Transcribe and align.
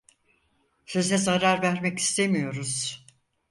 Size 0.85 1.17
zarar 1.17 1.61
vermek 1.61 1.99
istemiyoruz. 1.99 3.05